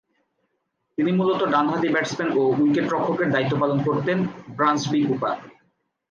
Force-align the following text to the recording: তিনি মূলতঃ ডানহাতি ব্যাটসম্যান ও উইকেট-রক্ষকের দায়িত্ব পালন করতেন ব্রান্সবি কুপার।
তিনি 0.97 1.11
মূলতঃ 1.11 1.43
ডানহাতি 1.51 1.87
ব্যাটসম্যান 1.89 2.29
ও 2.31 2.41
উইকেট-রক্ষকের 2.59 3.29
দায়িত্ব 3.31 3.53
পালন 3.59 3.79
করতেন 3.83 4.17
ব্রান্সবি 4.57 4.99
কুপার। 5.07 5.35